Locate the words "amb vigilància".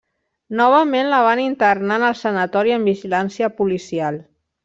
2.79-3.53